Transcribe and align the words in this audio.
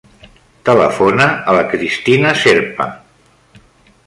Telefona 0.69 1.27
a 1.53 1.57
la 1.57 1.67
Cristina 1.75 2.33
Zerpa. 2.45 2.89